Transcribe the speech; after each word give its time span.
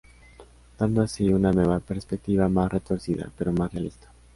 Dando 0.79 1.03
así 1.03 1.31
una 1.31 1.51
nueva 1.53 1.79
perspectiva 1.79 2.49
más 2.49 2.71
retorcida, 2.71 3.29
pero 3.37 3.51
más 3.53 3.71
realista. 3.71 4.11